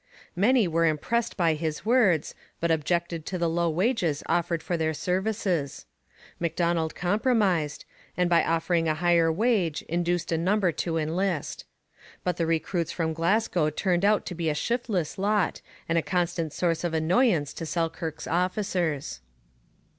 Many 0.35 0.67
were 0.67 0.87
impressed 0.87 1.37
by 1.37 1.53
his 1.53 1.85
words, 1.85 2.33
but 2.59 2.71
objected 2.71 3.23
to 3.27 3.37
the 3.37 3.47
low 3.47 3.69
wages 3.69 4.23
offered 4.25 4.63
for 4.63 4.75
their 4.75 4.95
services. 4.95 5.85
M'Donald 6.41 6.95
compromised, 6.95 7.85
and 8.17 8.27
by 8.27 8.43
offering 8.43 8.87
a 8.87 8.95
higher 8.95 9.31
wage 9.31 9.83
induced 9.83 10.31
a 10.31 10.39
number 10.39 10.71
to 10.71 10.97
enlist. 10.97 11.65
But 12.23 12.37
the 12.37 12.47
recruits 12.47 12.91
from 12.91 13.13
Glasgow 13.13 13.69
turned 13.69 14.03
out 14.03 14.25
to 14.25 14.33
be 14.33 14.49
a 14.49 14.55
shiftless 14.55 15.19
lot 15.19 15.61
and 15.87 15.99
a 15.99 16.01
constant 16.01 16.51
source 16.51 16.83
of 16.83 16.95
annoyance 16.95 17.53
to 17.53 17.67
Selkirk's 17.67 18.25
officers. 18.25 19.21